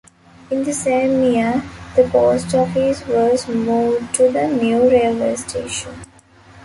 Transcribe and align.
In 0.49 0.63
the 0.63 0.73
same 0.73 1.21
year, 1.31 1.61
the 1.95 2.09
post 2.09 2.55
office 2.55 3.05
was 3.05 3.47
moved 3.47 4.15
to 4.15 4.31
the 4.31 4.47
new 4.47 4.89
railway 4.89 5.35
station. 5.35 5.93